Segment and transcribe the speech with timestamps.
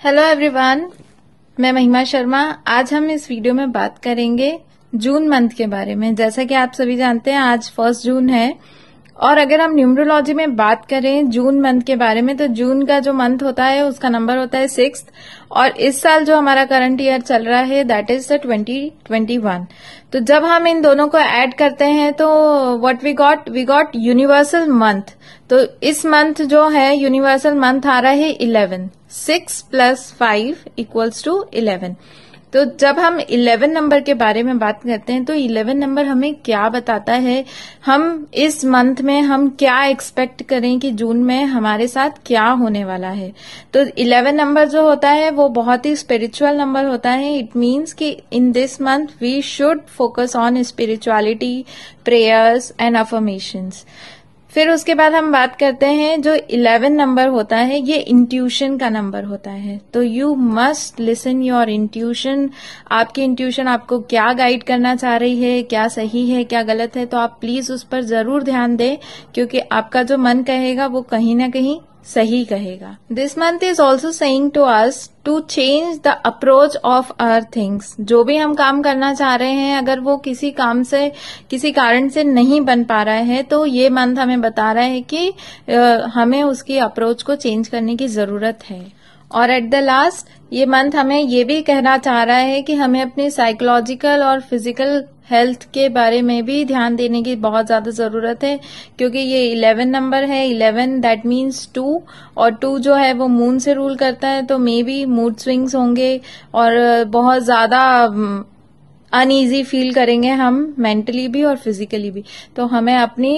[0.00, 0.84] Hello everyone
[1.56, 4.50] मैं महिमा शर्मा। आज हम इस वीडियो में बात करेंगे
[4.92, 8.54] जून मंथ के बारे में। जैसा कि आप सभी जानते हैं, आज फ़र्स्ट जून है।
[9.16, 12.98] और अगर हम न्यूमरोलॉजी में बात करें जून मंथ के बारे में तो जून का
[13.00, 15.04] जो मंथ होता है, उसका नंबर होता है सिक्स
[15.52, 19.38] और इस साल जो हमारा करंट ईयर चल रहा है that is the twenty twenty
[19.38, 19.66] one
[20.12, 22.28] तो जब हम इन दोनों को ऐड करते हैं तो
[22.78, 25.14] what we got we got universal month
[25.50, 31.24] तो इस मंथ जो है यूनिवर्सल मंथ आ रहा है eleven six plus five equals
[31.24, 31.96] to eleven.
[32.52, 36.34] तो जब हम 11 नंबर के बारे में बात करते हैं तो 11 नंबर हमें
[36.34, 37.44] क्या बताता है?
[37.86, 42.84] हम इस मंथ में हम क्या एक्सपेक्ट करें कि जून में हमारे साथ क्या होने
[42.84, 43.32] वाला है?
[43.72, 47.92] तो 11 नंबर जो होता है, वो बहुत ही स्पिरिचुअल नंबर होता है। इट मीन्स
[47.92, 51.64] कि in this month we should focus on spirituality
[52.04, 53.86] prayers and affirmations
[54.52, 58.88] फिर उसके बाद हम बात करते हैं, जो इलेवन नंबर होता है, ये इंट्यूशन का
[58.90, 62.48] नंबर होता है। तो you must listen your intuition
[62.90, 67.04] आपकी इंट्यूशन आपको क्या गाइड करना चाह रही है, क्या सही है, क्या गलत है
[67.06, 68.96] तो आप प्लीज़ उस पर ज़रूर ध्यान दें,
[69.34, 74.10] क्योंकि आपका जो मन कहेगा वो कहीं ना कहीं सही कहेगा। This month is also
[74.12, 79.12] saying to us to change the approach of our things जो भी हम काम करना
[79.14, 81.10] चाह रहे हैं, अगर वो किसी काम से,
[81.50, 85.00] किसी कारण से नहीं बन पा रहा है तो ये मंथ हमें बता रहा है
[85.04, 85.32] कि
[86.14, 88.86] हमें उसकी अप्रोच को चेंज करने की ज़रूरत है।
[89.30, 93.00] और एट द लास्ट ये मंथ हमें ये भी कहना चाह रहा है कि हमें
[93.02, 98.44] अपनी साइकोलॉजिकल और फ़िज़िकल हेल्थ के बारे में भी ध्यान देने की बहुत ज़्यादा ज़रूरत
[98.44, 98.58] है,
[98.98, 102.00] क्योंकि ये इलेवन नंबर है इलेवन दैट मीन्स टू
[102.36, 105.74] और टू जो है वो मून से रूल करता है तो मे बी मूड स्विंग्स
[105.74, 106.20] होंगे,
[106.54, 107.82] और बहुत ज़्यादा
[109.12, 112.24] अनईजी फील करेंगे हम मेंटली भी और फिजिकली भी।
[112.56, 113.34] तो हमें अपनी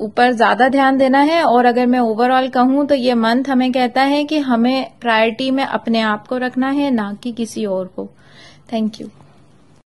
[0.00, 4.02] ऊपर ज़्यादा ध्यान देना है और अगर मैं ओवरऑल कहूँ तो ये मंथ हमें कहता
[4.04, 8.08] है कि हमें प्रायोरिटी में अपने आप को रखना है, ना कि किसी और को।
[8.72, 9.08] Thank you